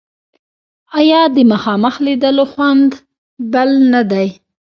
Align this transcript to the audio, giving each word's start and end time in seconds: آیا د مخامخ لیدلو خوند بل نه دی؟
آیا 0.99 1.21
د 1.35 1.37
مخامخ 1.51 1.95
لیدلو 2.05 2.45
خوند 2.51 2.91
بل 3.53 3.69
نه 3.93 4.01
دی؟ 4.11 4.27